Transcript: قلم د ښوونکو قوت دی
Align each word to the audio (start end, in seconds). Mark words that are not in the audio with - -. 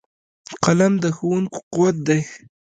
قلم 0.63 0.93
د 1.03 1.05
ښوونکو 1.17 1.57
قوت 1.73 1.95
دی 2.07 2.19